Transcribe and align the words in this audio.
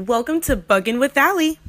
Welcome 0.00 0.40
to 0.40 0.56
Buggin' 0.56 0.98
with 0.98 1.16
Allie. 1.16 1.60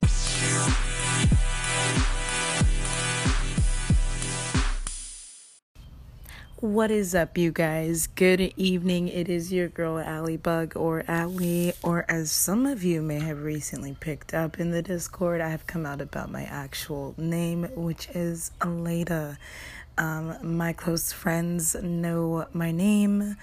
What 6.59 6.90
is 6.90 7.14
up, 7.14 7.38
you 7.38 7.51
guys? 7.51 8.07
Good 8.07 8.41
evening. 8.57 9.09
It 9.09 9.30
is 9.30 9.54
your 9.54 9.68
girl, 9.68 10.00
Allie 10.00 10.38
Bug, 10.38 10.75
or 10.75 11.04
Allie, 11.07 11.73
or 11.84 12.04
as 12.09 12.32
some 12.32 12.66
of 12.66 12.84
you 12.84 13.04
may 13.04 13.20
have 13.20 13.43
recently 13.43 13.96
picked 14.00 14.34
up 14.34 14.60
in 14.60 14.71
the 14.71 14.82
Discord, 14.82 15.39
I 15.39 15.50
have 15.50 15.68
come 15.68 15.86
out 15.86 16.02
about 16.02 16.32
my 16.32 16.46
actual 16.46 17.14
name, 17.20 17.70
which 17.76 18.10
is 18.16 18.50
Aleda. 18.60 19.38
Um, 20.00 20.36
my 20.42 20.73
close 20.73 21.12
friends 21.12 21.76
know 21.76 22.48
my 22.54 22.71
name. 22.71 23.38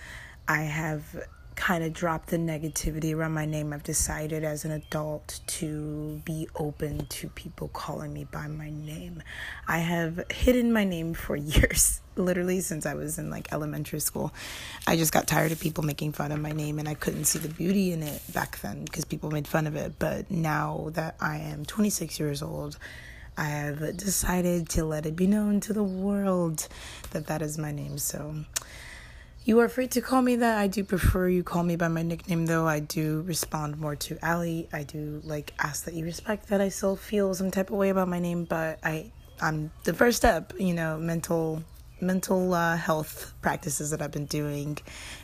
I 0.48 0.62
have 0.62 1.24
kind 1.56 1.84
of 1.84 1.92
dropped 1.92 2.28
the 2.28 2.36
negativity 2.36 3.14
around 3.14 3.32
my 3.32 3.44
name. 3.44 3.72
I've 3.72 3.82
decided 3.82 4.44
as 4.44 4.64
an 4.64 4.70
adult 4.70 5.40
to 5.46 6.20
be 6.24 6.48
open 6.56 7.06
to 7.06 7.28
people 7.28 7.68
calling 7.68 8.12
me 8.12 8.24
by 8.24 8.46
my 8.46 8.70
name. 8.70 9.22
I 9.68 9.78
have 9.78 10.24
hidden 10.30 10.72
my 10.72 10.84
name 10.84 11.14
for 11.14 11.36
years, 11.36 12.00
literally 12.16 12.60
since 12.60 12.86
I 12.86 12.94
was 12.94 13.18
in 13.18 13.30
like 13.30 13.52
elementary 13.52 14.00
school. 14.00 14.32
I 14.86 14.96
just 14.96 15.12
got 15.12 15.26
tired 15.26 15.52
of 15.52 15.60
people 15.60 15.84
making 15.84 16.12
fun 16.12 16.32
of 16.32 16.40
my 16.40 16.52
name 16.52 16.78
and 16.78 16.88
I 16.88 16.94
couldn't 16.94 17.24
see 17.24 17.38
the 17.38 17.48
beauty 17.48 17.92
in 17.92 18.02
it 18.02 18.22
back 18.32 18.60
then 18.60 18.84
because 18.84 19.04
people 19.04 19.30
made 19.30 19.46
fun 19.46 19.66
of 19.66 19.76
it. 19.76 19.98
But 19.98 20.30
now 20.30 20.90
that 20.92 21.16
I 21.20 21.36
am 21.38 21.64
26 21.64 22.18
years 22.18 22.42
old, 22.42 22.78
I 23.36 23.44
have 23.44 23.96
decided 23.96 24.68
to 24.70 24.84
let 24.84 25.06
it 25.06 25.16
be 25.16 25.26
known 25.26 25.60
to 25.60 25.72
the 25.72 25.82
world 25.82 26.68
that 27.12 27.26
that 27.28 27.40
is 27.40 27.56
my 27.56 27.72
name. 27.72 27.96
So, 27.98 28.34
you 29.44 29.58
are 29.58 29.68
free 29.68 29.88
to 29.88 30.00
call 30.00 30.22
me 30.22 30.36
that. 30.36 30.58
I 30.58 30.68
do 30.68 30.84
prefer 30.84 31.28
you 31.28 31.42
call 31.42 31.64
me 31.64 31.76
by 31.76 31.88
my 31.88 32.02
nickname 32.02 32.46
though. 32.46 32.66
I 32.66 32.80
do 32.80 33.22
respond 33.22 33.78
more 33.78 33.96
to 33.96 34.18
Allie. 34.24 34.68
I 34.72 34.84
do 34.84 35.20
like 35.24 35.52
ask 35.58 35.84
that 35.84 35.94
you 35.94 36.04
respect 36.04 36.48
that 36.48 36.60
I 36.60 36.68
still 36.68 36.96
feel 36.96 37.34
some 37.34 37.50
type 37.50 37.70
of 37.70 37.76
way 37.76 37.88
about 37.88 38.08
my 38.08 38.20
name, 38.20 38.44
but 38.44 38.78
I 38.84 39.10
I'm 39.40 39.72
the 39.82 39.94
first 39.94 40.18
step, 40.18 40.52
you 40.58 40.74
know, 40.74 40.96
mental 40.98 41.64
mental 42.02 42.52
uh, 42.52 42.76
health 42.76 43.32
practices 43.42 43.90
that 43.90 44.02
I've 44.02 44.10
been 44.10 44.26
doing, 44.26 44.76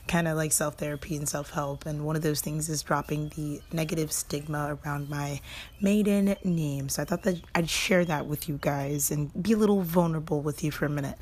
kind 0.06 0.28
of 0.28 0.36
like 0.36 0.52
self 0.52 0.76
therapy 0.76 1.16
and 1.16 1.28
self 1.28 1.50
help. 1.50 1.86
And 1.86 2.04
one 2.04 2.16
of 2.16 2.22
those 2.22 2.40
things 2.40 2.68
is 2.68 2.82
dropping 2.82 3.30
the 3.30 3.60
negative 3.72 4.12
stigma 4.12 4.78
around 4.84 5.10
my 5.10 5.40
maiden 5.80 6.36
name. 6.44 6.88
So 6.88 7.02
I 7.02 7.04
thought 7.04 7.24
that 7.24 7.40
I'd 7.54 7.68
share 7.68 8.04
that 8.04 8.26
with 8.26 8.48
you 8.48 8.58
guys 8.60 9.10
and 9.10 9.30
be 9.42 9.52
a 9.52 9.56
little 9.56 9.82
vulnerable 9.82 10.40
with 10.40 10.64
you 10.64 10.70
for 10.70 10.86
a 10.86 10.90
minute. 10.90 11.18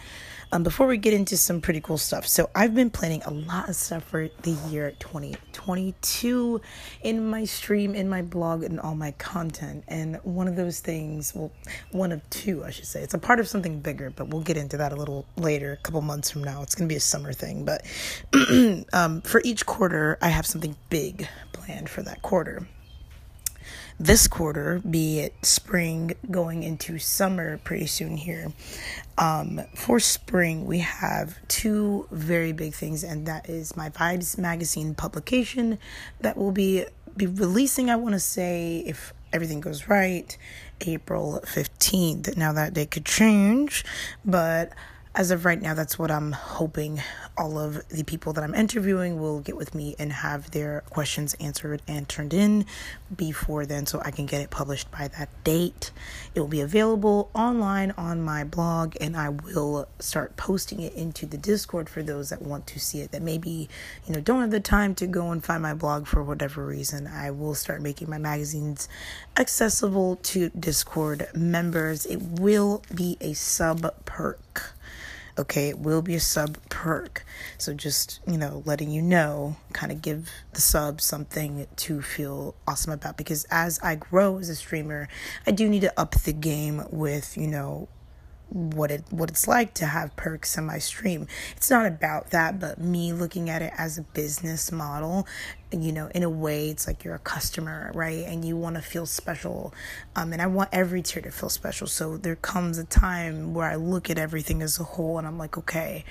Um, 0.53 0.63
before 0.63 0.87
we 0.87 0.97
get 0.97 1.13
into 1.13 1.37
some 1.37 1.61
pretty 1.61 1.81
cool 1.81 1.99
stuff. 1.99 2.27
So 2.27 2.49
I've 2.55 2.75
been 2.75 2.91
planning 2.91 3.21
a 3.25 3.31
lot 3.31 3.69
of 3.69 3.75
stuff 3.75 4.05
for 4.05 4.29
the 4.43 4.53
year 4.71 4.93
2022 5.01 6.61
in 7.03 7.29
my 7.29 7.45
stream, 7.45 7.95
in 7.97 8.09
my 8.09 8.23
blog, 8.23 8.63
and 8.63 8.79
all 8.79 8.95
my 8.95 9.11
content. 9.13 9.85
And 9.89 10.17
one 10.23 10.47
of 10.47 10.55
those 10.55 10.79
things, 10.79 11.35
well, 11.35 11.51
one 11.91 12.13
of 12.13 12.29
two, 12.31 12.65
I 12.65 12.71
should 12.71 12.87
say. 12.87 13.03
It's 13.03 13.15
a 13.15 13.19
part 13.19 13.41
of 13.41 13.49
something 13.49 13.81
bigger, 13.81 14.11
but 14.11 14.29
we'll 14.29 14.43
get 14.43 14.57
into 14.57 14.77
that 14.77 14.93
a 14.93 14.97
little 14.97 15.27
later, 15.37 15.73
a 15.73 15.77
couple 15.79 16.01
months 16.01 16.31
from 16.31 16.45
now. 16.45 16.63
It's 16.63 16.77
going 16.77 16.89
to 16.89 16.93
be 16.93 16.97
a 16.97 17.01
summer 17.01 17.33
thing. 17.33 17.65
But 17.65 17.85
um, 18.93 19.23
for 19.23 19.41
each 19.45 19.67
quarter, 19.67 20.17
I 20.23 20.29
have 20.29 20.47
something 20.47 20.77
big 20.91 21.29
planned 21.53 21.89
for 21.89 22.03
that 22.03 22.23
quarter 22.23 22.69
this 23.99 24.29
quarter, 24.29 24.81
be 24.89 25.21
it 25.21 25.35
spring 25.45 26.13
going 26.31 26.63
into 26.63 26.99
summer 26.99 27.59
pretty 27.59 27.87
soon 27.87 28.17
here. 28.17 28.53
Um, 29.17 29.63
for 29.75 29.99
spring, 30.01 30.67
we 30.67 30.81
have 30.81 31.39
two 31.49 32.07
very 32.11 32.53
big 32.53 32.75
things, 32.75 33.03
and 33.03 33.27
that 33.27 33.49
is 33.49 33.77
my 33.77 33.89
Vibes 33.89 34.37
magazine 34.37 34.95
publication 34.95 35.79
that 36.21 36.37
will 36.37 36.53
be 36.53 36.85
be 37.17 37.27
releasing. 37.27 37.89
I 37.89 37.97
want 37.97 38.13
to 38.15 38.21
say 38.21 38.85
if 38.87 39.15
everything 39.33 39.61
goes 39.61 39.89
right, 39.89 40.37
April 40.83 41.41
fifteenth. 41.47 42.37
Now 42.37 42.53
that 42.53 42.75
day 42.75 42.85
could 42.85 43.07
change, 43.07 43.85
but 44.25 44.73
as 45.17 45.31
of 45.31 45.47
right 45.47 45.63
now, 45.63 45.73
that's 45.73 45.99
what 45.99 46.11
I'm 46.11 46.33
hoping 46.33 47.01
all 47.39 47.59
of 47.59 47.89
the 47.89 48.05
people 48.05 48.35
that 48.35 48.45
I'm 48.45 48.55
interviewing 48.55 49.19
will 49.19 49.41
get 49.41 49.57
with 49.57 49.75
me 49.75 49.97
and 49.99 50.13
have 50.13 50.51
their 50.51 50.83
questions 50.91 51.35
answered 51.41 51.81
and 51.89 52.07
turned 52.07 52.35
in 52.35 52.67
before 53.17 53.65
then 53.65 53.87
so 53.87 53.99
I 54.05 54.11
can 54.11 54.27
get 54.27 54.43
it 54.43 54.51
published 54.51 54.91
by 54.91 55.09
that 55.09 55.31
date. 55.43 55.91
It 56.35 56.41
will 56.41 56.49
be 56.49 56.61
available 56.61 57.31
online 57.35 57.95
on 57.97 58.21
my 58.21 58.45
blog 58.45 58.95
and 59.01 59.17
I 59.17 59.31
will 59.31 59.89
start 60.01 60.37
posting 60.37 60.81
it 60.81 60.93
into 60.93 61.25
the 61.25 61.39
Discord 61.39 61.89
for 61.89 62.03
those 62.03 62.29
that 62.29 62.43
want 62.43 62.67
to 62.69 62.79
see 62.79 63.01
it 63.01 63.13
that 63.13 63.23
maybe, 63.23 63.71
you 64.07 64.15
know, 64.15 64.21
don't 64.21 64.43
have 64.43 64.51
the 64.51 64.61
time 64.61 64.95
to 64.97 65.07
go 65.07 65.31
and 65.31 65.43
find 65.43 65.63
my 65.63 65.73
blog 65.73 66.07
for 66.07 66.23
whatever 66.23 66.67
reason. 66.67 67.07
I 67.07 67.31
will 67.31 67.55
start 67.55 67.81
making 67.81 68.11
my 68.11 68.19
magazines 68.19 68.87
accessible 69.39 70.17
to 70.17 70.51
Discord 70.51 71.29
members. 71.35 72.05
It 72.05 72.21
will 72.21 72.83
be 72.95 73.17
a 73.23 73.33
sub 73.33 73.95
perk 74.05 74.76
okay 75.39 75.69
it 75.69 75.79
will 75.79 76.03
be 76.03 76.15
a 76.15 76.21
sub 76.21 76.59
perk 76.69 77.25
so 77.59 77.75
just 77.75 78.21
you 78.27 78.39
know 78.39 78.63
letting 78.65 78.91
you 78.91 79.03
know 79.03 79.57
kind 79.73 79.93
of 79.93 80.01
give 80.01 80.31
the 80.53 80.61
sub 80.61 81.01
something 81.01 81.67
to 81.77 82.01
feel 82.01 82.55
awesome 82.67 82.93
about 82.93 83.17
because 83.17 83.45
as 83.51 83.79
i 83.83 83.95
grow 83.95 84.39
as 84.39 84.49
a 84.49 84.55
streamer 84.55 85.09
i 85.47 85.51
do 85.51 85.69
need 85.69 85.81
to 85.81 86.01
up 86.01 86.15
the 86.23 86.33
game 86.33 86.83
with 86.91 87.37
you 87.37 87.47
know 87.47 87.89
what 88.49 88.91
it 88.91 89.05
what 89.11 89.29
it's 89.29 89.49
like 89.49 89.75
to 89.75 89.87
have 89.87 90.15
perks 90.17 90.57
in 90.57 90.65
my 90.65 90.79
stream. 90.79 91.27
It's 91.57 91.71
not 91.71 91.87
about 91.87 92.31
that, 92.31 92.61
but 92.61 92.79
me 92.79 93.13
looking 93.13 93.51
at 93.51 93.63
it 93.63 93.73
as 93.77 93.99
a 93.99 94.03
business 94.03 94.71
model. 94.71 95.27
You 95.73 95.93
know, 95.93 96.09
in 96.15 96.23
a 96.23 96.31
way, 96.31 96.71
it's 96.71 96.87
like 96.87 97.03
you're 97.03 97.17
a 97.17 97.19
customer, 97.19 97.91
right? 97.95 98.25
And 98.25 98.45
you 98.45 98.57
want 98.57 98.77
to 98.77 98.83
feel 98.83 99.05
special. 99.05 99.75
Um, 100.15 100.33
and 100.33 100.41
I 100.41 100.47
want 100.47 100.71
every 100.73 101.03
tier 101.03 101.23
to 101.23 101.31
feel 101.31 101.49
special. 101.49 101.87
So 101.89 102.17
there 102.17 102.37
comes 102.37 102.79
a 102.79 102.85
time 102.85 103.53
where 103.53 103.69
I 103.69 103.75
look 103.75 104.09
at 104.09 104.17
everything 104.17 104.63
as 104.63 104.79
a 104.79 104.85
whole, 104.85 105.19
and 105.19 105.27
I'm 105.27 105.39
like, 105.39 105.59
okay, 105.59 106.05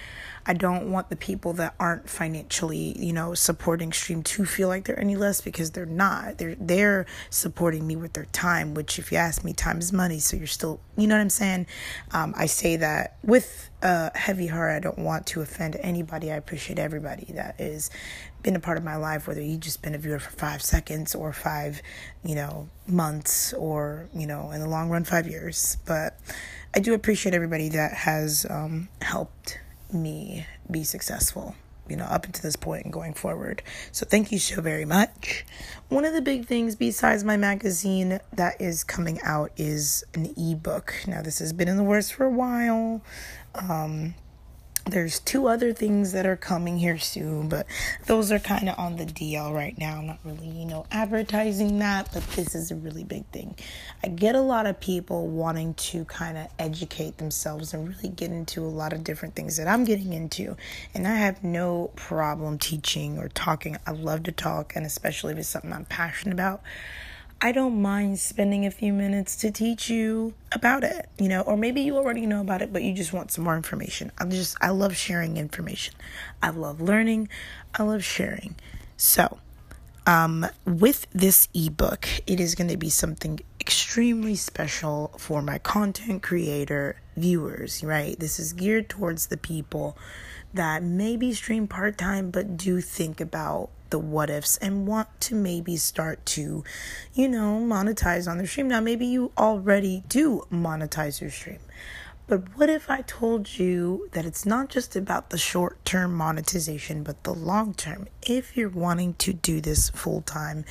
I 0.48 0.54
don't 0.54 0.92
want 0.92 1.10
the 1.10 1.16
people 1.16 1.54
that 1.54 1.74
aren't 1.80 2.08
financially, 2.08 2.96
you 3.00 3.14
know, 3.14 3.34
supporting 3.34 3.92
stream 3.92 4.22
to 4.24 4.46
feel 4.46 4.68
like 4.68 4.86
they're 4.86 5.00
any 5.00 5.16
less 5.16 5.42
because 5.42 5.72
they're 5.72 5.88
not. 5.88 6.38
They're 6.38 6.56
they're 6.60 7.06
supporting 7.32 7.88
me 7.88 7.96
with 7.96 8.14
their 8.14 8.26
time, 8.26 8.76
which 8.76 9.00
if 9.00 9.12
you 9.12 9.18
ask 9.18 9.44
me, 9.44 9.54
time 9.54 9.80
is 9.80 9.92
money. 9.92 10.20
So 10.20 10.38
you're 10.38 10.46
still, 10.46 10.80
you 10.98 11.08
know 11.08 11.16
what 11.16 11.22
I'm 11.22 11.30
saying? 11.32 11.66
Um, 12.12 12.34
I 12.38 12.46
say 12.46 12.76
that 12.76 13.18
with 13.24 13.70
a 13.82 14.16
heavy 14.16 14.48
heart. 14.48 14.72
I 14.72 14.80
don't 14.80 15.00
want 15.00 15.26
to 15.28 15.42
offend 15.42 15.78
anybody. 15.80 16.32
I 16.32 16.36
appreciate 16.36 16.78
everybody 16.78 17.26
that 17.34 17.60
is 17.60 17.90
been 18.46 18.56
a 18.56 18.60
part 18.60 18.78
of 18.78 18.84
my 18.84 18.96
life, 18.96 19.28
whether 19.28 19.42
you've 19.42 19.60
just 19.60 19.82
been 19.82 19.96
a 19.96 19.98
viewer 19.98 20.20
for 20.20 20.30
five 20.30 20.62
seconds 20.62 21.16
or 21.16 21.34
five, 21.34 21.82
you 22.24 22.36
know, 22.36 22.70
months 22.88 23.54
or, 23.54 24.08
you 24.14 24.28
know, 24.28 24.52
in 24.52 24.62
the 24.62 24.70
long 24.70 24.90
run, 24.90 25.04
five 25.04 25.28
years. 25.28 25.78
But 25.86 26.18
I 26.74 26.80
do 26.80 26.94
appreciate 26.94 27.34
everybody 27.34 27.70
that 27.70 27.94
has 27.94 28.46
um, 28.50 28.88
helped 29.02 29.60
me 29.92 30.46
be 30.70 30.84
successful 30.84 31.56
you 31.88 31.96
know, 31.96 32.06
up 32.06 32.26
until 32.26 32.42
this 32.42 32.56
point 32.56 32.84
and 32.84 32.94
going 32.94 33.14
forward. 33.14 33.62
So 33.92 34.06
thank 34.06 34.32
you 34.32 34.40
so 34.40 34.62
very 34.62 34.86
much. 34.86 35.46
One 35.90 36.04
of 36.04 36.14
the 36.14 36.22
big 36.22 36.46
things 36.46 36.76
besides 36.76 37.24
my 37.24 37.38
magazine 37.38 38.20
that 38.34 38.60
is 38.60 38.84
coming 38.84 39.20
out 39.24 39.52
is 39.56 40.04
an 40.16 40.34
ebook. 40.36 40.96
Now 41.08 41.22
this 41.22 41.40
has 41.40 41.54
been 41.54 41.68
in 41.68 41.78
the 41.78 41.84
works 41.84 42.10
for 42.10 42.26
a 42.26 42.30
while. 42.32 43.04
Um, 43.54 44.16
there's 44.86 45.20
two 45.20 45.48
other 45.48 45.74
things 45.74 46.12
that 46.12 46.28
are 46.28 46.36
coming 46.36 46.78
here 46.78 47.00
soon, 47.00 47.50
but 47.50 47.66
those 48.06 48.32
are 48.32 48.38
kind 48.38 48.70
of 48.70 48.78
on 48.78 48.98
the 48.98 49.06
DL 49.06 49.52
right 49.54 49.76
now. 49.80 49.98
I'm 49.98 50.08
not 50.08 50.20
really, 50.24 50.48
you 50.48 50.66
know, 50.66 50.86
advertising 50.92 51.80
that, 51.80 52.10
but 52.14 52.26
this 52.30 52.54
is 52.54 52.70
a 52.70 52.76
really 52.76 53.04
big 53.04 53.26
thing. 53.28 53.56
I 54.04 54.10
get 54.10 54.36
a 54.36 54.42
lot 54.42 54.68
of 54.68 54.80
people 54.80 55.28
wanting 55.28 55.74
to 55.74 56.06
kind 56.06 56.38
of 56.38 56.48
educate 56.60 57.18
themselves 57.18 57.74
and 57.74 57.88
really 57.88 58.10
get 58.10 58.30
into 58.30 58.64
a 58.64 58.70
lot 58.70 58.94
of 58.94 59.04
different 59.04 59.34
things 59.34 59.58
that 59.58 59.68
I'm 59.68 59.86
getting 59.86 60.14
into. 60.14 60.56
And 60.94 61.08
I 61.08 61.16
have 61.16 61.44
no 61.44 61.92
problem 61.96 62.60
teaching 62.60 63.18
or 63.18 63.30
talking. 63.30 63.78
I 63.88 63.92
love 63.92 64.24
to 64.24 64.32
talk, 64.32 64.76
and 64.76 64.86
especially 64.86 65.34
if 65.34 65.40
it's 65.40 65.50
something 65.50 65.74
I'm 65.74 65.86
passionate 65.86 66.34
about. 66.34 66.62
I 67.42 67.52
don't 67.52 67.82
mind 67.82 68.20
spending 68.20 68.66
a 68.66 68.72
few 68.72 68.94
minutes 68.94 69.36
to 69.38 69.52
teach 69.52 69.90
you 69.90 70.34
about 70.52 70.84
it, 70.84 71.10
you 71.20 71.28
know, 71.28 71.42
or 71.42 71.58
maybe 71.58 71.82
you 71.82 71.98
already 71.98 72.26
know 72.26 72.42
about 72.42 72.62
it, 72.62 72.72
but 72.72 72.82
you 72.82 72.94
just 72.94 73.14
want 73.14 73.32
some 73.32 73.44
more 73.44 73.56
information. 73.56 74.12
I'm 74.18 74.32
just, 74.32 74.58
I 74.62 74.70
love 74.70 74.96
sharing 74.96 75.38
information. 75.38 75.96
I 76.42 76.50
love 76.50 76.82
learning. 76.82 77.28
I 77.74 77.84
love 77.84 78.04
sharing. 78.04 78.56
So, 78.98 79.40
um, 80.08 80.48
with 80.66 81.08
this 81.12 81.48
ebook, 81.54 82.08
it 82.26 82.40
is 82.40 82.56
going 82.56 82.70
to 82.70 82.78
be 82.78 82.90
something 82.90 83.40
extremely 83.60 84.36
special 84.36 85.12
for 85.18 85.42
my 85.42 85.58
content 85.58 86.24
creator 86.24 86.96
viewers, 87.18 87.84
right? 87.84 88.18
This 88.20 88.40
is 88.40 88.54
geared 88.54 88.90
towards 88.90 89.28
the 89.28 89.38
people 89.38 89.98
that 90.54 90.84
maybe 90.84 91.34
stream 91.34 91.68
part 91.68 91.98
time 91.98 92.32
but 92.32 92.56
do 92.56 92.80
think 92.80 93.20
about 93.20 93.70
the 93.90 94.00
what 94.00 94.30
ifs 94.30 94.58
and 94.58 94.88
want 94.88 95.08
to 95.22 95.36
maybe 95.36 95.78
start 95.78 96.26
to, 96.26 96.64
you 97.14 97.28
know, 97.28 97.60
monetize 97.60 98.30
on 98.30 98.38
their 98.38 98.48
stream. 98.48 98.68
Now, 98.68 98.80
maybe 98.82 99.06
you 99.06 99.32
already 99.38 100.04
do 100.08 100.46
monetize 100.52 101.22
your 101.22 101.30
stream, 101.30 101.60
But 102.28 102.58
what 102.58 102.70
if 102.70 102.90
I 102.90 103.02
told 103.02 103.60
you 103.60 104.10
that 104.14 104.26
it's 104.26 104.46
not 104.48 104.70
just 104.70 104.96
about 104.96 105.30
the 105.30 105.38
short 105.38 105.84
term 105.86 106.16
monetization, 106.16 107.04
but 107.04 107.24
the 107.24 107.34
long 107.34 107.74
term? 107.76 108.08
If 108.24 108.58
you're 108.58 108.70
wanting 108.70 109.14
to 109.16 109.34
do 109.34 109.62
this 109.62 109.90
full 109.90 110.22
time, 110.22 110.66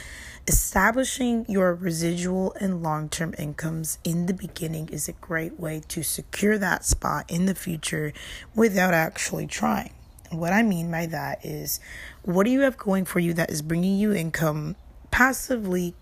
establishing 0.49 1.47
your 1.49 1.73
residual 1.75 2.55
and 2.61 2.83
long 2.83 3.09
term 3.09 3.35
incomes 3.39 3.99
in 4.03 4.27
the 4.27 4.35
beginning 4.35 4.89
is 4.89 5.09
a 5.09 5.13
great 5.13 5.59
way 5.61 5.83
to 5.89 6.03
secure 6.03 6.59
that 6.59 6.85
spot 6.85 7.25
in 7.31 7.47
the 7.47 7.55
future 7.55 8.13
without 8.57 8.93
actually 8.93 9.47
trying. 9.47 9.93
What 10.39 10.53
I 10.53 10.63
mean 10.63 10.91
by 10.91 11.07
that 11.07 11.45
is, 11.45 11.81
what 12.23 12.45
do 12.45 12.51
you 12.51 12.61
have 12.61 12.77
going 12.77 13.05
for 13.05 13.19
you 13.21 13.35
that 13.35 13.51
is 13.51 13.63
bringing 13.63 13.99
you 13.99 14.13
income 14.13 14.77
passively 15.11 15.95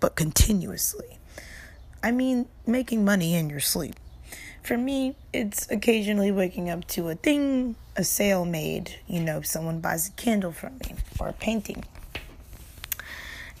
but 0.00 0.16
continuously? 0.16 1.18
I 2.02 2.10
mean, 2.10 2.48
making 2.66 3.04
money 3.04 3.34
in 3.34 3.48
your 3.48 3.60
sleep. 3.60 3.94
For 4.62 4.78
me, 4.78 5.16
it's 5.32 5.70
occasionally 5.70 6.30
waking 6.30 6.70
up 6.70 6.86
to 6.88 7.08
a 7.08 7.14
thing, 7.14 7.76
a 7.96 8.04
sale 8.04 8.44
made, 8.44 8.96
you 9.06 9.20
know, 9.20 9.42
someone 9.42 9.80
buys 9.80 10.08
a 10.08 10.12
candle 10.12 10.52
from 10.52 10.78
me 10.78 10.94
or 11.18 11.28
a 11.28 11.32
painting. 11.32 11.84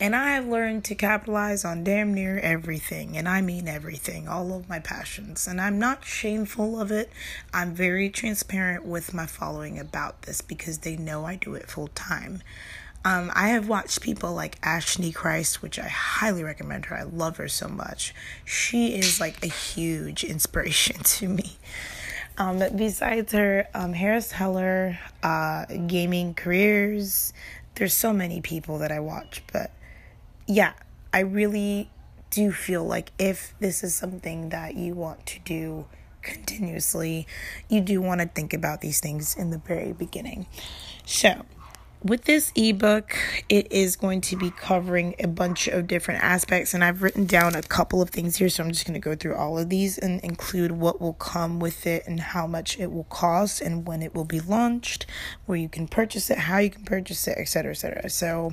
And 0.00 0.16
I 0.16 0.30
have 0.30 0.46
learned 0.46 0.84
to 0.86 0.94
capitalize 0.94 1.64
on 1.64 1.84
damn 1.84 2.12
near 2.12 2.38
everything, 2.38 3.16
and 3.16 3.28
I 3.28 3.40
mean 3.40 3.68
everything, 3.68 4.26
all 4.26 4.52
of 4.52 4.68
my 4.68 4.80
passions. 4.80 5.46
And 5.46 5.60
I'm 5.60 5.78
not 5.78 6.04
shameful 6.04 6.80
of 6.80 6.90
it. 6.90 7.10
I'm 7.52 7.74
very 7.74 8.10
transparent 8.10 8.84
with 8.84 9.14
my 9.14 9.26
following 9.26 9.78
about 9.78 10.22
this 10.22 10.40
because 10.40 10.78
they 10.78 10.96
know 10.96 11.24
I 11.24 11.36
do 11.36 11.54
it 11.54 11.70
full 11.70 11.88
time. 11.88 12.42
Um, 13.04 13.32
I 13.34 13.48
have 13.48 13.68
watched 13.68 14.00
people 14.00 14.32
like 14.32 14.58
Ashley 14.62 15.10
Christ, 15.10 15.60
which 15.60 15.78
I 15.78 15.88
highly 15.88 16.44
recommend 16.44 16.86
her. 16.86 16.96
I 16.96 17.02
love 17.02 17.36
her 17.38 17.48
so 17.48 17.66
much. 17.68 18.14
She 18.44 18.94
is 18.94 19.20
like 19.20 19.42
a 19.44 19.48
huge 19.48 20.22
inspiration 20.34 20.96
to 21.02 21.28
me. 21.28 21.56
Um, 22.38 22.58
but 22.58 22.76
besides 22.76 23.32
her, 23.32 23.68
um, 23.74 23.92
Harris 23.92 24.32
Heller, 24.32 24.98
uh, 25.22 25.66
gaming 25.86 26.34
careers, 26.34 27.32
there's 27.74 27.92
so 27.92 28.12
many 28.12 28.40
people 28.40 28.78
that 28.78 28.92
I 28.92 29.00
watch. 29.00 29.42
But 29.52 29.70
yeah, 30.46 30.72
I 31.12 31.20
really 31.20 31.90
do 32.30 32.52
feel 32.52 32.84
like 32.84 33.12
if 33.18 33.54
this 33.60 33.84
is 33.84 33.94
something 33.94 34.48
that 34.48 34.74
you 34.74 34.94
want 34.94 35.26
to 35.26 35.38
do 35.40 35.86
continuously, 36.22 37.26
you 37.68 37.80
do 37.80 38.00
want 38.00 38.20
to 38.20 38.28
think 38.28 38.54
about 38.54 38.80
these 38.80 39.00
things 39.00 39.36
in 39.36 39.50
the 39.50 39.58
very 39.58 39.92
beginning. 39.92 40.46
So, 41.04 41.44
with 42.04 42.24
this 42.24 42.52
ebook, 42.56 43.16
it 43.48 43.70
is 43.70 43.96
going 43.96 44.20
to 44.22 44.36
be 44.36 44.50
covering 44.50 45.14
a 45.20 45.28
bunch 45.28 45.68
of 45.68 45.86
different 45.86 46.22
aspects, 46.22 46.74
and 46.74 46.82
I've 46.82 47.02
written 47.02 47.26
down 47.26 47.54
a 47.54 47.62
couple 47.62 48.02
of 48.02 48.10
things 48.10 48.36
here, 48.36 48.48
so 48.48 48.64
I'm 48.64 48.72
just 48.72 48.86
going 48.86 48.94
to 48.94 49.00
go 49.00 49.14
through 49.14 49.36
all 49.36 49.58
of 49.58 49.68
these 49.68 49.98
and 49.98 50.20
include 50.22 50.72
what 50.72 51.00
will 51.00 51.12
come 51.14 51.60
with 51.60 51.86
it 51.86 52.02
and 52.06 52.18
how 52.18 52.46
much 52.46 52.78
it 52.78 52.90
will 52.90 53.04
cost 53.04 53.60
and 53.60 53.86
when 53.86 54.02
it 54.02 54.14
will 54.14 54.24
be 54.24 54.40
launched, 54.40 55.06
where 55.46 55.58
you 55.58 55.68
can 55.68 55.86
purchase 55.86 56.28
it, 56.30 56.38
how 56.38 56.58
you 56.58 56.70
can 56.70 56.84
purchase 56.84 57.26
it, 57.28 57.38
etc. 57.38 57.70
etc. 57.70 58.10
So, 58.10 58.52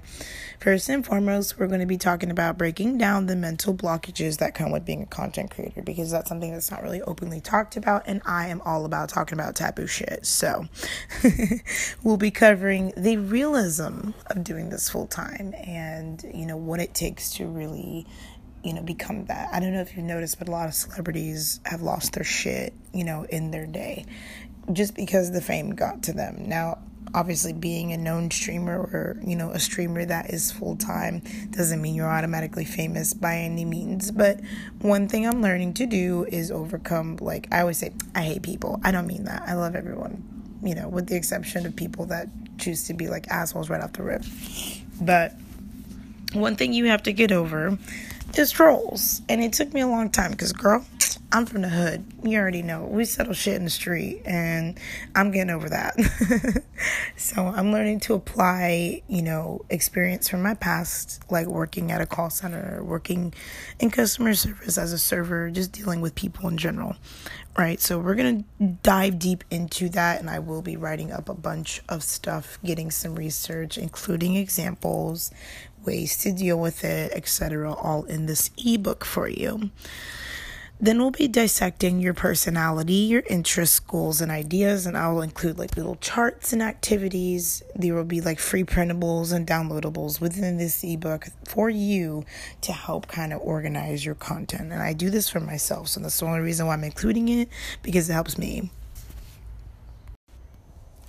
first 0.59 0.87
and 0.89 1.05
foremost, 1.05 1.57
we're 1.57 1.67
going 1.67 1.79
to 1.79 1.87
be 1.87 1.97
talking 1.97 2.29
about 2.29 2.57
breaking 2.57 2.97
down 2.99 3.25
the 3.25 3.35
mental 3.35 3.73
blockages 3.73 4.37
that 4.37 4.53
come 4.53 4.71
with 4.71 4.85
being 4.85 5.03
a 5.03 5.07
content 5.07 5.51
creator 5.51 5.81
because 5.81 6.11
that's 6.11 6.29
something 6.29 6.51
that's 6.51 6.69
not 6.69 6.83
really 6.83 7.01
openly 7.01 7.41
talked 7.41 7.77
about, 7.77 8.03
and 8.05 8.21
I 8.25 8.47
am 8.47 8.61
all 8.61 8.85
about 8.85 9.09
talking 9.09 9.39
about 9.39 9.55
taboo 9.55 9.87
shit. 9.87 10.25
So, 10.25 10.67
we'll 12.03 12.17
be 12.17 12.31
covering 12.31 12.93
the 12.95 13.17
realism 13.39 14.11
of 14.27 14.43
doing 14.43 14.69
this 14.69 14.89
full 14.89 15.07
time 15.07 15.53
and 15.65 16.29
you 16.33 16.45
know 16.45 16.57
what 16.57 16.81
it 16.81 16.93
takes 16.93 17.31
to 17.35 17.45
really 17.45 18.05
you 18.65 18.73
know 18.73 18.81
become 18.81 19.23
that. 19.27 19.47
I 19.53 19.61
don't 19.61 19.71
know 19.71 19.79
if 19.79 19.95
you've 19.95 20.05
noticed 20.05 20.37
but 20.39 20.49
a 20.49 20.51
lot 20.51 20.67
of 20.67 20.73
celebrities 20.73 21.61
have 21.63 21.81
lost 21.81 22.11
their 22.13 22.25
shit 22.25 22.73
you 22.93 23.05
know 23.05 23.23
in 23.23 23.51
their 23.51 23.65
day 23.65 24.05
just 24.73 24.93
because 24.93 25.31
the 25.31 25.39
fame 25.39 25.69
got 25.69 26.03
to 26.03 26.11
them. 26.11 26.49
Now 26.49 26.79
obviously 27.13 27.53
being 27.53 27.93
a 27.93 27.97
known 27.97 28.29
streamer 28.29 28.77
or 28.77 29.17
you 29.25 29.37
know 29.37 29.51
a 29.51 29.59
streamer 29.59 30.03
that 30.03 30.31
is 30.31 30.51
full 30.51 30.75
time 30.75 31.21
doesn't 31.51 31.81
mean 31.81 31.95
you're 31.95 32.09
automatically 32.09 32.65
famous 32.65 33.13
by 33.13 33.37
any 33.37 33.63
means. 33.63 34.11
But 34.11 34.41
one 34.81 35.07
thing 35.07 35.25
i'm 35.25 35.41
learning 35.41 35.75
to 35.75 35.85
do 35.85 36.25
is 36.25 36.51
overcome 36.51 37.15
like 37.21 37.47
i 37.53 37.61
always 37.61 37.77
say 37.77 37.93
i 38.15 38.21
hate 38.21 38.43
people. 38.43 38.81
I 38.83 38.91
don't 38.91 39.07
mean 39.07 39.23
that. 39.31 39.43
I 39.47 39.53
love 39.53 39.75
everyone 39.75 40.25
you 40.61 40.75
know 40.75 40.89
with 40.89 41.07
the 41.07 41.15
exception 41.15 41.65
of 41.65 41.73
people 41.77 42.05
that 42.07 42.27
choose 42.59 42.87
to 42.87 42.93
be 42.93 43.07
like 43.07 43.27
assholes 43.29 43.69
right 43.69 43.81
off 43.81 43.93
the 43.93 44.03
rip. 44.03 44.23
But 45.01 45.33
one 46.33 46.55
thing 46.55 46.73
you 46.73 46.85
have 46.85 47.03
to 47.03 47.13
get 47.13 47.31
over 47.31 47.77
is 48.37 48.51
trolls. 48.51 49.21
And 49.29 49.43
it 49.43 49.53
took 49.53 49.73
me 49.73 49.81
a 49.81 49.87
long 49.87 50.09
time 50.09 50.31
because, 50.31 50.53
girl, 50.53 50.85
I'm 51.31 51.45
from 51.45 51.61
the 51.61 51.69
hood. 51.69 52.05
You 52.23 52.39
already 52.39 52.63
know. 52.63 52.85
We 52.85 53.05
settle 53.05 53.33
shit 53.33 53.55
in 53.55 53.63
the 53.63 53.69
street, 53.69 54.23
and 54.25 54.79
I'm 55.13 55.29
getting 55.29 55.51
over 55.51 55.69
that. 55.69 56.63
so 57.17 57.45
I'm 57.45 57.71
learning 57.71 57.99
to 58.01 58.15
apply, 58.15 59.03
you 59.07 59.21
know, 59.21 59.63
experience 59.69 60.27
from 60.27 60.41
my 60.41 60.55
past, 60.55 61.21
like 61.29 61.45
working 61.45 61.91
at 61.91 62.01
a 62.01 62.07
call 62.07 62.31
center, 62.31 62.83
working 62.83 63.33
in 63.79 63.91
customer 63.91 64.33
service 64.33 64.79
as 64.79 64.91
a 64.91 64.97
server, 64.97 65.51
just 65.51 65.71
dealing 65.71 66.01
with 66.01 66.15
people 66.15 66.49
in 66.49 66.57
general 66.57 66.95
right? 67.57 67.81
So 67.81 67.99
we're 67.99 68.15
going 68.15 68.45
to 68.59 68.65
dive 68.83 69.19
deep 69.19 69.43
into 69.51 69.89
that, 69.89 70.21
and 70.21 70.29
I 70.29 70.39
will 70.39 70.61
be 70.61 70.77
writing 70.77 71.11
up 71.11 71.27
a 71.27 71.33
bunch 71.33 71.81
of 71.89 72.03
stuff, 72.03 72.57
getting 72.63 72.89
some 72.89 73.15
research, 73.15 73.77
including 73.77 74.37
examples, 74.37 75.29
ways 75.85 76.15
to 76.19 76.31
deal 76.31 76.57
with 76.57 76.85
it, 76.85 77.11
etc., 77.13 77.73
all 77.73 78.03
in 78.05 78.27
this 78.27 78.49
ebook 78.57 79.03
for 79.03 79.27
you. 79.27 79.71
Then 80.81 80.99
we'll 80.99 81.11
be 81.11 81.27
dissecting 81.27 81.99
your 81.99 82.13
personality, 82.13 82.93
your 82.93 83.23
interests, 83.29 83.81
goals, 83.81 84.21
and 84.21 84.31
ideas, 84.31 84.85
and 84.85 84.97
I'll 84.97 85.21
include 85.21 85.57
like 85.57 85.75
little 85.75 85.97
charts 85.97 86.53
and 86.53 86.61
activities. 86.61 87.61
There 87.75 87.93
will 87.93 88.05
be 88.05 88.21
like 88.21 88.39
free 88.39 88.63
printables 88.63 89.33
and 89.33 89.45
downloadables 89.45 90.21
within 90.21 90.57
this 90.57 90.81
ebook 90.81 91.27
for 91.43 91.69
you 91.69 92.23
to 92.61 92.71
help 92.71 93.09
kind 93.09 93.33
of 93.33 93.41
organize 93.41 94.05
your 94.05 94.15
content. 94.15 94.71
And 94.71 94.81
I 94.81 94.93
do 94.93 95.09
this 95.09 95.27
for 95.27 95.41
myself, 95.41 95.89
so 95.89 95.99
that's 95.99 96.17
the 96.17 96.25
only 96.25 96.39
reason 96.39 96.65
why 96.65 96.75
I'm 96.75 96.85
including 96.85 97.27
it 97.27 97.49
because 97.83 98.09
it 98.09 98.13
helps 98.13 98.37
me. 98.37 98.71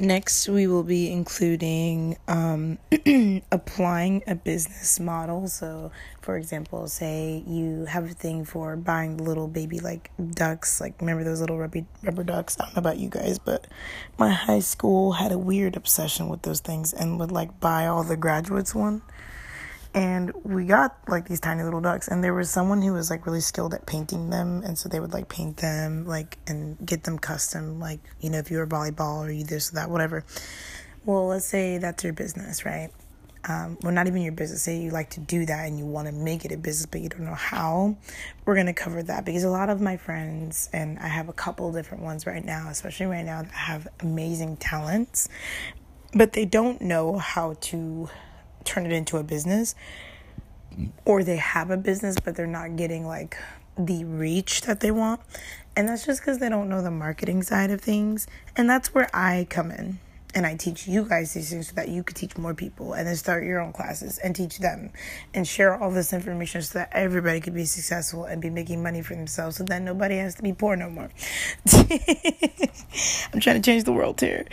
Next, 0.01 0.49
we 0.49 0.67
will 0.67 0.83
be 0.83 1.13
including 1.13 2.17
um, 2.27 2.79
applying 3.53 4.23
a 4.27 4.35
business 4.35 4.99
model. 4.99 5.47
So, 5.47 5.93
for 6.23 6.39
example, 6.39 6.89
say 6.89 7.45
you 7.47 7.85
have 7.85 8.11
a 8.11 8.15
thing 8.15 8.47
for 8.47 8.77
buying 8.77 9.19
little 9.19 9.47
baby 9.47 9.79
like 9.79 10.11
ducks, 10.31 10.81
like 10.81 10.99
remember 11.03 11.23
those 11.23 11.43
little 11.43 11.59
rubber, 11.59 11.85
rubber 12.03 12.25
ducks? 12.25 12.57
I 12.59 12.65
don't 12.65 12.77
know 12.77 12.81
about 12.81 12.97
you 12.97 13.11
guys, 13.11 13.39
but 13.39 13.67
my 14.17 14.31
high 14.31 14.61
school 14.61 15.13
had 15.13 15.33
a 15.33 15.39
weird 15.39 15.77
obsession 15.77 16.31
with 16.31 16.41
those 16.43 16.61
things 16.61 16.95
and 16.95 17.21
would 17.21 17.31
like 17.31 17.61
buy 17.61 17.87
all 17.87 18.03
the 18.03 18.17
graduates 18.17 18.75
one 18.75 19.03
and 19.93 20.33
we 20.45 20.65
got 20.65 20.97
like 21.09 21.29
these 21.29 21.41
tiny 21.41 21.63
little 21.63 21.81
ducks 21.81 22.07
and 22.07 22.23
there 22.23 22.35
was 22.35 22.49
someone 22.49 22.81
who 22.81 22.93
was 22.93 23.11
like 23.11 23.27
really 23.27 23.41
skilled 23.41 23.75
at 23.75 23.87
painting 23.87 24.31
them 24.31 24.63
and 24.65 24.79
so 24.79 24.89
they 24.89 25.01
would 25.01 25.13
like 25.13 25.29
paint 25.29 25.57
them 25.57 26.07
like 26.07 26.39
and 26.47 26.79
get 26.85 27.05
them 27.05 27.19
custom 27.19 27.81
like 27.81 27.99
you 28.21 28.31
know 28.31 28.39
if 28.39 28.51
you're 28.51 28.63
a 28.63 28.69
volleyball 28.69 29.27
or 29.27 29.31
you 29.31 29.45
this 29.45 29.73
or 29.73 29.75
that 29.75 29.91
whatever. 29.91 30.25
Well 31.05 31.27
let's 31.29 31.47
say 31.47 31.79
that's 31.79 32.05
your 32.05 32.13
business 32.13 32.65
right? 32.65 32.91
Um, 33.49 33.79
well 33.83 33.93
not 33.93 34.07
even 34.07 34.23
your 34.23 34.33
business. 34.33 34.63
Say 34.63 34.81
you 34.81 34.91
like 34.91 35.11
to 35.11 35.21
do 35.21 35.45
that 35.47 35.67
and 35.67 35.77
you 35.77 35.87
want 35.87 36.07
to 36.07 36.13
make 36.13 36.45
it 36.45 36.53
a 36.53 36.57
business 36.57 36.87
but 36.87 37.01
you 37.01 37.09
don't 37.09 37.25
know 37.25 37.35
how 37.35 37.97
we're 38.45 38.55
going 38.55 38.67
to 38.67 38.73
cover 38.73 39.03
that 39.03 39.25
because 39.25 39.43
a 39.43 39.51
lot 39.51 39.71
of 39.71 39.81
my 39.81 39.97
friends 39.97 40.69
and 40.73 40.99
i 40.99 41.07
have 41.07 41.29
a 41.29 41.33
couple 41.33 41.71
different 41.73 42.03
ones 42.03 42.27
right 42.27 42.45
now 42.45 42.69
especially 42.69 43.07
right 43.07 43.25
now 43.25 43.43
that 43.43 43.53
have 43.53 43.89
amazing 44.01 44.57
talents 44.57 45.29
but 46.13 46.33
they 46.33 46.45
don't 46.45 46.81
know 46.81 47.17
how 47.17 47.55
to 47.61 48.09
turn 48.65 48.87
it 48.87 48.93
into 48.93 49.17
a 49.17 49.23
business 49.23 49.75
or 51.05 51.25
they 51.25 51.37
have 51.37 51.71
a 51.71 51.77
business 51.77 52.17
but 52.23 52.37
they're 52.37 52.47
not 52.47 52.77
getting 52.77 53.07
like 53.07 53.37
the 53.87 54.05
reach 54.05 54.63
that 54.63 54.81
they 54.81 54.91
want. 54.91 55.21
And 55.77 55.89
that's 55.89 56.05
just 56.05 56.21
because 56.21 56.39
they 56.39 56.49
don't 56.49 56.69
know 56.69 56.83
the 56.83 56.91
marketing 56.91 57.43
side 57.43 57.71
of 57.71 57.81
things. 57.81 58.27
And 58.57 58.69
that's 58.69 58.93
where 58.95 59.09
i 59.15 59.47
come 59.49 59.71
in. 59.71 59.99
And 60.33 60.47
i 60.47 60.55
teach 60.55 60.87
you 60.87 61.05
guys 61.05 61.35
these 61.35 61.51
things 61.51 61.69
so 61.69 61.75
that 61.75 61.89
you 61.89 62.05
could 62.05 62.15
teach 62.15 62.39
more 62.39 62.55
people 62.55 62.93
and 62.93 63.09
then 63.09 63.17
start 63.17 63.43
your 63.43 63.61
own 63.61 63.73
classes 63.73 64.19
and 64.19 64.37
teach 64.37 64.59
them 64.59 64.91
and 65.35 65.47
share 65.47 65.75
all 65.75 65.91
this 65.91 66.13
information 66.13 66.63
so 66.63 66.79
that 66.79 66.91
everybody 66.93 67.41
could 67.41 67.55
be 67.55 67.65
successful 67.65 68.27
and 68.27 68.41
be 68.41 68.49
making 68.49 68.81
money 68.81 69.03
for 69.03 69.17
themselves 69.17 69.57
so 69.57 69.65
that 69.65 69.83
nobody 69.83 70.19
has 70.19 70.37
to 70.37 70.43
be 70.43 70.53
poor 70.53 70.77
no 70.77 70.89
more. 70.89 71.11
I'm 73.33 73.41
trying 73.41 73.61
to 73.61 73.63
change 73.63 73.83
the 73.83 73.93
world 73.93 74.21
here 74.21 74.47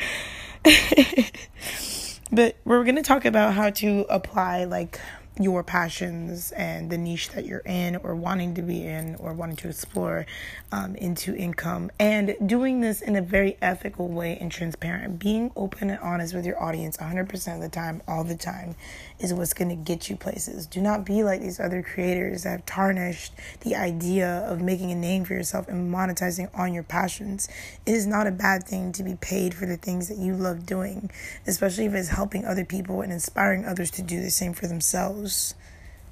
but 2.31 2.55
we're 2.65 2.83
going 2.83 2.95
to 2.95 3.01
talk 3.01 3.25
about 3.25 3.53
how 3.53 3.69
to 3.69 4.05
apply 4.09 4.65
like 4.65 4.99
your 5.39 5.63
passions 5.63 6.51
and 6.51 6.89
the 6.89 6.97
niche 6.97 7.29
that 7.29 7.45
you're 7.45 7.59
in 7.59 7.95
or 7.97 8.15
wanting 8.15 8.53
to 8.55 8.61
be 8.61 8.85
in 8.85 9.15
or 9.15 9.33
wanting 9.33 9.55
to 9.57 9.69
explore 9.69 10.25
um, 10.71 10.95
into 10.95 11.35
income. 11.35 11.91
And 11.99 12.35
doing 12.45 12.81
this 12.81 13.01
in 13.01 13.15
a 13.15 13.21
very 13.21 13.57
ethical 13.61 14.07
way 14.07 14.37
and 14.39 14.51
transparent. 14.51 15.19
Being 15.19 15.51
open 15.55 15.89
and 15.89 15.99
honest 15.99 16.33
with 16.33 16.45
your 16.45 16.61
audience 16.61 16.97
100% 16.97 17.55
of 17.55 17.61
the 17.61 17.69
time 17.69 18.01
all 18.07 18.23
the 18.23 18.35
time 18.35 18.75
is 19.19 19.33
what's 19.33 19.53
going 19.53 19.69
to 19.69 19.75
get 19.75 20.09
you 20.09 20.15
places. 20.15 20.67
Do 20.67 20.81
not 20.81 21.05
be 21.05 21.23
like 21.23 21.41
these 21.41 21.59
other 21.59 21.81
creators 21.81 22.43
that 22.43 22.51
have 22.51 22.65
tarnished 22.65 23.33
the 23.61 23.75
idea 23.75 24.45
of 24.47 24.61
making 24.61 24.91
a 24.91 24.95
name 24.95 25.25
for 25.25 25.33
yourself 25.33 25.67
and 25.67 25.93
monetizing 25.93 26.49
on 26.57 26.73
your 26.73 26.83
passions. 26.83 27.47
It 27.85 27.93
is 27.93 28.05
not 28.05 28.27
a 28.27 28.31
bad 28.31 28.63
thing 28.63 28.91
to 28.93 29.03
be 29.03 29.15
paid 29.15 29.53
for 29.53 29.65
the 29.65 29.77
things 29.77 30.07
that 30.09 30.17
you 30.17 30.33
love 30.33 30.65
doing 30.65 31.09
especially 31.45 31.85
if 31.85 31.93
it's 31.93 32.09
helping 32.09 32.45
other 32.45 32.65
people 32.65 33.01
and 33.01 33.11
inspiring 33.11 33.65
others 33.65 33.91
to 33.91 34.01
do 34.01 34.21
the 34.21 34.29
same 34.29 34.53
for 34.53 34.67
themselves 34.67 35.26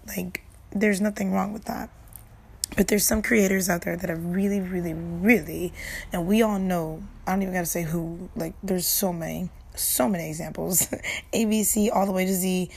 like, 0.07 0.43
there's 0.71 1.01
nothing 1.01 1.31
wrong 1.31 1.53
with 1.53 1.65
that. 1.65 1.89
But 2.75 2.87
there's 2.87 3.05
some 3.05 3.21
creators 3.21 3.69
out 3.69 3.83
there 3.83 3.95
that 3.95 4.09
are 4.09 4.15
really, 4.15 4.59
really, 4.59 4.93
really, 4.93 5.71
and 6.11 6.27
we 6.27 6.41
all 6.41 6.59
know, 6.59 7.03
I 7.25 7.31
don't 7.31 7.43
even 7.43 7.53
gotta 7.53 7.65
say 7.65 7.83
who, 7.83 8.29
like, 8.35 8.53
there's 8.63 8.87
so 8.87 9.13
many, 9.13 9.49
so 9.75 10.09
many 10.09 10.27
examples. 10.27 10.87
ABC 11.33 11.89
all 11.93 12.05
the 12.05 12.11
way 12.11 12.25
to 12.25 12.33
Z, 12.33 12.69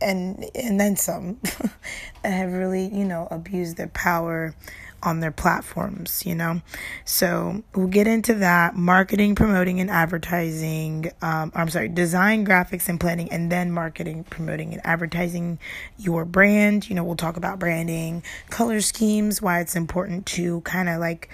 and 0.00 0.44
and 0.54 0.80
then 0.80 0.96
some 0.96 1.38
that 2.22 2.32
have 2.32 2.52
really, 2.52 2.86
you 2.86 3.04
know, 3.04 3.28
abused 3.30 3.76
their 3.76 3.88
power 3.88 4.54
on 5.02 5.20
their 5.20 5.30
platforms, 5.30 6.24
you 6.24 6.34
know? 6.34 6.62
So 7.04 7.62
we'll 7.74 7.88
get 7.88 8.06
into 8.06 8.34
that 8.34 8.76
marketing, 8.76 9.34
promoting, 9.34 9.80
and 9.80 9.90
advertising. 9.90 11.10
Um, 11.22 11.52
I'm 11.54 11.68
sorry, 11.70 11.88
design, 11.88 12.46
graphics, 12.46 12.88
and 12.88 13.00
planning, 13.00 13.30
and 13.32 13.50
then 13.50 13.72
marketing, 13.72 14.24
promoting, 14.24 14.72
and 14.72 14.84
advertising 14.84 15.58
your 15.98 16.24
brand. 16.24 16.88
You 16.88 16.96
know, 16.96 17.04
we'll 17.04 17.16
talk 17.16 17.36
about 17.36 17.58
branding, 17.58 18.22
color 18.50 18.80
schemes, 18.80 19.40
why 19.40 19.60
it's 19.60 19.76
important 19.76 20.26
to 20.26 20.60
kind 20.62 20.88
of 20.88 21.00
like 21.00 21.28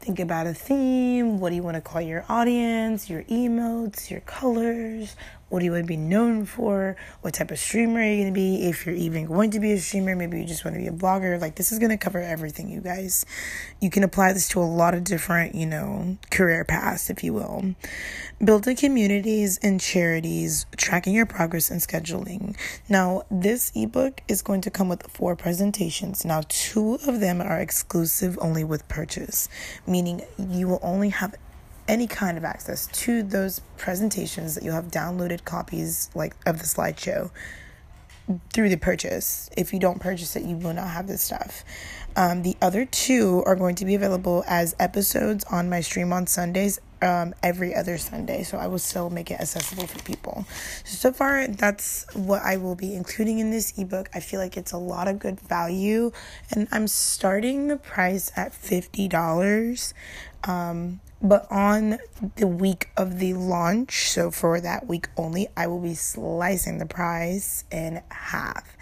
think 0.00 0.20
about 0.20 0.46
a 0.46 0.54
theme. 0.54 1.40
What 1.40 1.50
do 1.50 1.56
you 1.56 1.62
want 1.62 1.74
to 1.74 1.80
call 1.80 2.00
your 2.00 2.24
audience, 2.28 3.10
your 3.10 3.24
emotes, 3.24 4.10
your 4.10 4.20
colors? 4.20 5.16
What 5.48 5.60
do 5.60 5.64
you 5.64 5.72
want 5.72 5.84
to 5.84 5.88
be 5.88 5.96
known 5.96 6.44
for? 6.44 6.96
What 7.22 7.34
type 7.34 7.50
of 7.50 7.58
streamer 7.58 8.00
are 8.00 8.04
you 8.04 8.22
going 8.22 8.34
to 8.34 8.38
be? 8.38 8.68
If 8.68 8.84
you're 8.84 8.94
even 8.94 9.24
going 9.24 9.50
to 9.52 9.60
be 9.60 9.72
a 9.72 9.78
streamer, 9.78 10.14
maybe 10.14 10.38
you 10.38 10.44
just 10.44 10.64
want 10.64 10.74
to 10.74 10.80
be 10.80 10.88
a 10.88 10.92
blogger. 10.92 11.40
Like, 11.40 11.54
this 11.54 11.72
is 11.72 11.78
going 11.78 11.90
to 11.90 11.96
cover 11.96 12.20
everything, 12.20 12.68
you 12.68 12.80
guys. 12.80 13.24
You 13.80 13.88
can 13.88 14.02
apply 14.02 14.34
this 14.34 14.48
to 14.50 14.60
a 14.60 14.64
lot 14.64 14.92
of 14.94 15.04
different, 15.04 15.54
you 15.54 15.64
know, 15.64 16.18
career 16.30 16.64
paths, 16.64 17.08
if 17.08 17.24
you 17.24 17.32
will. 17.32 17.74
Building 18.44 18.76
communities 18.76 19.58
and 19.62 19.80
charities, 19.80 20.66
tracking 20.76 21.14
your 21.14 21.26
progress 21.26 21.70
and 21.70 21.80
scheduling. 21.80 22.54
Now, 22.88 23.22
this 23.30 23.72
ebook 23.74 24.20
is 24.28 24.42
going 24.42 24.60
to 24.62 24.70
come 24.70 24.90
with 24.90 25.10
four 25.10 25.34
presentations. 25.34 26.26
Now, 26.26 26.42
two 26.48 26.96
of 27.06 27.20
them 27.20 27.40
are 27.40 27.58
exclusive 27.58 28.38
only 28.42 28.64
with 28.64 28.86
purchase, 28.88 29.48
meaning 29.86 30.22
you 30.38 30.68
will 30.68 30.80
only 30.82 31.08
have 31.08 31.34
any 31.88 32.06
kind 32.06 32.38
of 32.38 32.44
access 32.44 32.86
to 32.88 33.22
those 33.22 33.60
presentations 33.76 34.54
that 34.54 34.62
you'll 34.62 34.74
have 34.74 34.88
downloaded 34.88 35.44
copies 35.44 36.10
like 36.14 36.34
of 36.46 36.58
the 36.58 36.64
slideshow 36.64 37.30
through 38.52 38.68
the 38.68 38.76
purchase. 38.76 39.48
If 39.56 39.72
you 39.72 39.78
don't 39.78 40.00
purchase 40.00 40.36
it, 40.36 40.44
you 40.44 40.56
will 40.56 40.74
not 40.74 40.88
have 40.88 41.06
this 41.06 41.22
stuff. 41.22 41.64
Um, 42.16 42.42
the 42.42 42.56
other 42.60 42.84
two 42.84 43.42
are 43.46 43.56
going 43.56 43.76
to 43.76 43.84
be 43.84 43.94
available 43.94 44.44
as 44.46 44.74
episodes 44.78 45.44
on 45.44 45.70
my 45.70 45.80
stream 45.80 46.12
on 46.12 46.26
Sundays 46.26 46.80
um, 47.00 47.34
every 47.42 47.74
other 47.74 47.96
Sunday. 47.96 48.42
So 48.42 48.58
I 48.58 48.66
will 48.66 48.78
still 48.78 49.08
make 49.08 49.30
it 49.30 49.40
accessible 49.40 49.86
for 49.86 50.02
people. 50.02 50.44
So 50.84 51.12
far, 51.12 51.46
that's 51.46 52.06
what 52.14 52.42
I 52.42 52.56
will 52.56 52.74
be 52.74 52.94
including 52.94 53.38
in 53.38 53.50
this 53.50 53.78
ebook. 53.78 54.10
I 54.14 54.20
feel 54.20 54.40
like 54.40 54.56
it's 54.56 54.72
a 54.72 54.78
lot 54.78 55.08
of 55.08 55.18
good 55.18 55.40
value, 55.40 56.12
and 56.50 56.68
I'm 56.72 56.88
starting 56.88 57.68
the 57.68 57.76
price 57.76 58.32
at 58.36 58.52
$50. 58.52 59.94
Um, 60.44 61.00
but 61.20 61.46
on 61.50 61.98
the 62.36 62.46
week 62.46 62.90
of 62.96 63.18
the 63.18 63.34
launch, 63.34 64.08
so 64.08 64.30
for 64.30 64.60
that 64.60 64.86
week 64.86 65.08
only, 65.16 65.48
I 65.56 65.66
will 65.66 65.80
be 65.80 65.94
slicing 65.94 66.78
the 66.78 66.86
price 66.86 67.64
in 67.70 68.02
half. 68.10 68.76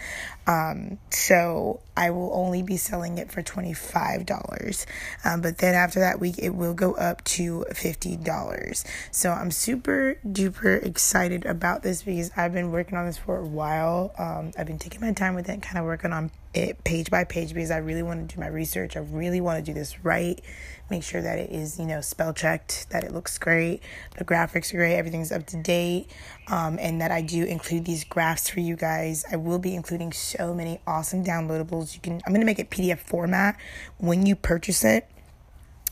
Um, 0.46 0.98
so 1.10 1.80
I 1.96 2.10
will 2.10 2.30
only 2.32 2.62
be 2.62 2.76
selling 2.76 3.18
it 3.18 3.30
for 3.30 3.42
$25. 3.42 4.86
Um, 5.24 5.40
but 5.40 5.58
then 5.58 5.74
after 5.74 6.00
that 6.00 6.20
week, 6.20 6.36
it 6.38 6.50
will 6.50 6.74
go 6.74 6.94
up 6.94 7.24
to 7.24 7.64
$50. 7.70 8.84
So 9.10 9.32
I'm 9.32 9.50
super 9.50 10.18
duper 10.26 10.84
excited 10.84 11.46
about 11.46 11.82
this 11.82 12.02
because 12.02 12.30
I've 12.36 12.52
been 12.52 12.70
working 12.70 12.96
on 12.98 13.06
this 13.06 13.18
for 13.18 13.38
a 13.38 13.46
while. 13.46 14.12
Um, 14.18 14.52
I've 14.58 14.66
been 14.66 14.78
taking 14.78 15.00
my 15.00 15.12
time 15.12 15.34
with 15.34 15.48
it, 15.48 15.62
kind 15.62 15.78
of 15.78 15.84
working 15.84 16.12
on 16.12 16.30
it 16.56 16.82
page 16.84 17.10
by 17.10 17.24
page 17.24 17.52
because 17.54 17.70
I 17.70 17.78
really 17.78 18.02
want 18.02 18.28
to 18.28 18.34
do 18.34 18.40
my 18.40 18.48
research. 18.48 18.96
I 18.96 19.00
really 19.00 19.40
want 19.40 19.64
to 19.64 19.70
do 19.70 19.74
this 19.74 20.02
right. 20.04 20.40
Make 20.88 21.02
sure 21.02 21.20
that 21.20 21.38
it 21.38 21.50
is, 21.50 21.78
you 21.78 21.86
know, 21.86 22.00
spell 22.00 22.32
checked, 22.32 22.88
that 22.90 23.02
it 23.02 23.12
looks 23.12 23.38
great, 23.38 23.82
the 24.18 24.24
graphics 24.24 24.72
are 24.72 24.76
great, 24.76 24.94
everything's 24.94 25.32
up 25.32 25.44
to 25.46 25.60
date, 25.60 26.08
um, 26.46 26.78
and 26.80 27.00
that 27.00 27.10
I 27.10 27.22
do 27.22 27.42
include 27.44 27.84
these 27.84 28.04
graphs 28.04 28.48
for 28.48 28.60
you 28.60 28.76
guys. 28.76 29.24
I 29.30 29.36
will 29.36 29.58
be 29.58 29.74
including 29.74 30.12
so 30.12 30.54
many 30.54 30.80
awesome 30.86 31.24
downloadables. 31.24 31.85
You 31.94 32.00
can, 32.00 32.20
I'm 32.26 32.34
to 32.34 32.44
make 32.44 32.58
it 32.58 32.70
PDF 32.70 32.98
format 32.98 33.58
when 33.98 34.26
you 34.26 34.36
purchase 34.36 34.84
it. 34.84 35.08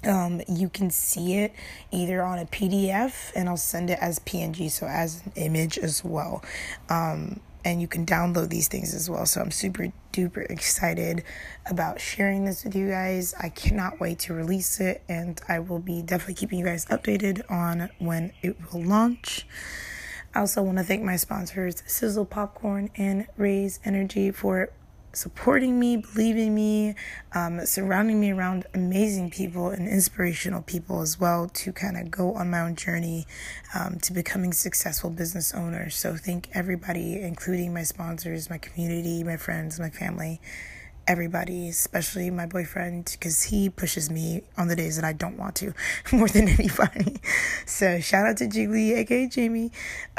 Um, 0.05 0.43
you 0.49 0.69
can 0.69 0.91
see 0.91 1.35
it 1.39 1.55
either 1.91 2.23
on 2.23 2.39
a 2.39 2.45
PDF 2.45 3.33
and 3.35 3.49
I'll 3.49 3.57
send 3.57 3.89
it 3.89 3.99
as 4.01 4.19
PNG, 4.19 4.71
so 4.71 4.87
as 4.87 5.23
an 5.25 5.33
image 5.37 5.79
as 5.79 6.05
well. 6.05 6.45
Um, 6.91 7.41
and 7.65 7.81
you 7.81 7.89
can 7.89 8.05
download 8.05 8.51
these 8.51 8.69
things 8.69 8.95
as 8.95 9.09
well. 9.09 9.25
So 9.25 9.41
I'm 9.41 9.51
super 9.51 9.93
duper 10.13 10.49
excited 10.51 11.25
about 11.67 12.01
sharing 12.01 12.45
this 12.45 12.65
with 12.65 12.77
you 12.77 12.89
guys. 12.89 13.35
I 13.41 13.49
cannot 13.49 14.01
wait 14.01 14.19
to 14.21 14.35
release 14.35 14.81
it, 14.81 15.03
and 15.09 15.41
I 15.49 15.61
will 15.61 15.79
be 15.79 16.03
definitely 16.03 16.35
keeping 16.35 16.59
you 16.59 16.65
guys 16.67 16.85
updated 16.87 17.51
on 17.51 17.89
when 17.99 18.33
it 18.43 18.57
will 18.73 18.83
launch. 18.83 19.47
I 20.35 20.41
also 20.41 20.63
want 20.63 20.79
to 20.79 20.85
thank 20.85 21.03
my 21.03 21.17
sponsors, 21.17 21.83
Sizzle 21.87 22.27
Popcorn 22.27 22.91
and 22.97 23.27
Raze 23.37 23.81
Energy, 23.85 24.31
for 24.31 24.71
supporting 25.17 25.79
me, 25.79 25.97
believing 25.97 26.55
me, 26.55 26.95
um, 27.35 27.65
surrounding 27.67 28.21
me 28.21 28.33
around 28.33 28.67
amazing 28.75 29.31
people 29.31 29.69
and 29.71 29.89
inspirational 29.89 30.63
people 30.63 31.01
as 31.01 31.19
well 31.19 31.49
to 31.49 31.73
kind 31.73 31.97
of 31.97 32.11
go 32.11 32.35
on 32.35 32.51
my 32.51 32.61
own 32.61 32.77
journey 32.77 33.27
um, 33.75 33.99
to 34.01 34.13
becoming 34.13 34.53
successful 34.53 35.11
business 35.11 35.55
owners. 35.55 35.97
So, 35.97 36.17
thank 36.17 36.49
everybody, 36.53 37.21
including 37.21 37.73
my 37.73 37.83
sponsors, 37.83 38.51
my 38.51 38.59
community, 38.59 39.25
my 39.25 39.37
friends, 39.37 39.79
my 39.79 39.91
family 39.91 40.41
everybody, 41.07 41.69
especially 41.69 42.31
my 42.31 42.47
boyfriend, 42.47 43.11
because 43.13 43.43
he 43.43 43.69
pushes 43.69 44.11
me 44.11 44.43
on 44.57 44.69
the 44.69 44.77
days 44.77 44.97
that 44.97 45.05
I 45.05 45.13
don't 45.13 45.37
want 45.37 45.57
to 45.57 45.75
more 46.13 46.29
than 46.29 46.49
anybody. 46.49 47.21
So, 47.67 48.01
shout 48.01 48.27
out 48.27 48.37
to 48.39 48.47
Jiggly, 48.47 48.97
aka 48.97 49.27
Jamie, 49.27 49.71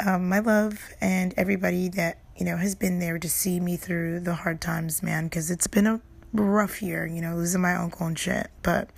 um, 0.04 0.28
my 0.28 0.38
love, 0.38 0.90
and 1.00 1.34
everybody 1.36 1.88
that 1.90 2.18
you 2.36 2.44
know 2.44 2.56
has 2.56 2.74
been 2.74 2.98
there 2.98 3.18
to 3.18 3.28
see 3.28 3.60
me 3.60 3.76
through 3.76 4.20
the 4.20 4.34
hard 4.34 4.60
times, 4.60 5.02
man, 5.02 5.24
because 5.24 5.50
it's 5.50 5.66
been 5.66 5.86
a 5.86 6.00
rough 6.32 6.82
year, 6.82 7.06
you 7.06 7.20
know, 7.20 7.34
losing 7.34 7.62
my 7.62 7.74
uncle 7.74 8.06
and 8.06 8.18
shit. 8.18 8.50
But 8.62 8.90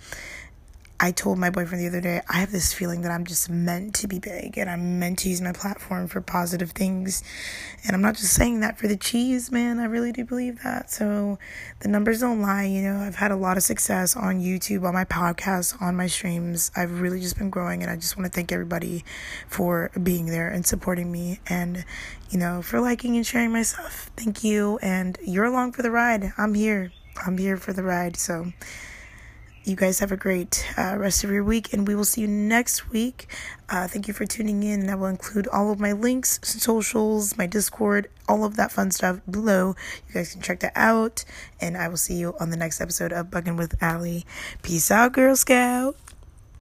I 1.01 1.11
told 1.11 1.37
my 1.37 1.49
boyfriend 1.49 1.81
the 1.81 1.87
other 1.87 2.01
day, 2.01 2.21
I 2.27 2.39
have 2.39 2.51
this 2.51 2.73
feeling 2.73 3.03
that 3.03 3.11
I'm 3.11 3.23
just 3.23 3.49
meant 3.49 3.95
to 3.95 4.07
be 4.07 4.19
big 4.19 4.57
and 4.57 4.69
I'm 4.69 4.99
meant 4.99 5.19
to 5.19 5.29
use 5.29 5.39
my 5.39 5.53
platform 5.53 6.07
for 6.07 6.19
positive 6.19 6.71
things. 6.71 7.23
And 7.85 7.95
I'm 7.95 8.01
not 8.01 8.15
just 8.15 8.33
saying 8.33 8.59
that 8.59 8.77
for 8.77 8.89
the 8.89 8.97
cheese, 8.97 9.49
man. 9.49 9.79
I 9.79 9.85
really 9.85 10.11
do 10.11 10.25
believe 10.25 10.61
that. 10.63 10.91
So 10.91 11.39
the 11.79 11.87
numbers 11.87 12.19
don't 12.19 12.41
lie. 12.41 12.65
You 12.65 12.81
know, 12.81 12.97
I've 12.97 13.15
had 13.15 13.31
a 13.31 13.37
lot 13.37 13.55
of 13.55 13.63
success 13.63 14.17
on 14.17 14.41
YouTube, 14.41 14.83
on 14.83 14.93
my 14.93 15.05
podcast, 15.05 15.81
on 15.81 15.95
my 15.95 16.07
streams. 16.07 16.69
I've 16.75 16.99
really 16.99 17.21
just 17.21 17.37
been 17.37 17.49
growing 17.49 17.81
and 17.81 17.89
I 17.89 17.95
just 17.95 18.17
want 18.17 18.29
to 18.29 18.35
thank 18.35 18.51
everybody 18.51 19.05
for 19.47 19.91
being 20.03 20.25
there 20.25 20.49
and 20.49 20.65
supporting 20.65 21.09
me 21.09 21.39
and, 21.47 21.85
you 22.29 22.37
know, 22.37 22.61
for 22.61 22.81
liking 22.81 23.15
and 23.15 23.25
sharing 23.25 23.53
my 23.53 23.63
stuff. 23.63 24.11
Thank 24.17 24.43
you. 24.43 24.77
And 24.81 25.17
you're 25.23 25.45
along 25.45 25.71
for 25.71 25.81
the 25.81 25.91
ride. 25.91 26.33
I'm 26.37 26.55
here. 26.55 26.91
I'm 27.25 27.37
here 27.37 27.55
for 27.55 27.71
the 27.71 27.83
ride. 27.83 28.17
So, 28.17 28.51
you 29.69 29.75
guys 29.75 29.99
have 29.99 30.11
a 30.11 30.17
great 30.17 30.67
uh, 30.77 30.95
rest 30.97 31.23
of 31.23 31.29
your 31.29 31.43
week, 31.43 31.71
and 31.71 31.87
we 31.87 31.93
will 31.93 32.03
see 32.03 32.21
you 32.21 32.27
next 32.27 32.89
week. 32.89 33.27
Uh, 33.69 33.87
thank 33.87 34.07
you 34.07 34.13
for 34.13 34.25
tuning 34.25 34.63
in, 34.63 34.81
and 34.81 34.89
I 34.91 34.95
will 34.95 35.07
include 35.07 35.47
all 35.47 35.71
of 35.71 35.79
my 35.79 35.91
links, 35.91 36.39
socials, 36.43 37.37
my 37.37 37.45
Discord, 37.45 38.09
all 38.27 38.43
of 38.43 38.55
that 38.57 38.71
fun 38.71 38.89
stuff 38.89 39.19
below. 39.29 39.75
You 40.07 40.13
guys 40.15 40.33
can 40.33 40.41
check 40.41 40.61
that 40.61 40.73
out, 40.75 41.23
and 41.61 41.77
I 41.77 41.87
will 41.87 41.97
see 41.97 42.15
you 42.15 42.33
on 42.39 42.49
the 42.49 42.57
next 42.57 42.81
episode 42.81 43.13
of 43.13 43.27
Buggin' 43.27 43.57
with 43.57 43.81
Allie. 43.81 44.25
Peace 44.63 44.89
out, 44.89 45.13
Girl 45.13 45.35
Scout. 45.35 45.95